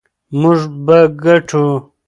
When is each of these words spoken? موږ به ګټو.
موږ 0.39 0.59
به 0.85 0.97
ګټو. 1.23 1.65